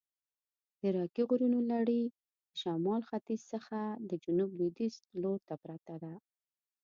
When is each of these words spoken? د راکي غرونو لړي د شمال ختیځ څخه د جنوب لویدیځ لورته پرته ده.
د 0.81 0.83
راکي 0.97 1.23
غرونو 1.29 1.59
لړي 1.71 2.01
د 2.09 2.11
شمال 2.61 3.01
ختیځ 3.09 3.41
څخه 3.53 3.77
د 4.09 4.11
جنوب 4.23 4.49
لویدیځ 4.59 4.95
لورته 5.21 5.55
پرته 5.63 5.95
ده. 6.03 6.13